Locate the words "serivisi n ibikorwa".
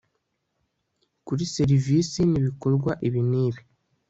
1.55-2.91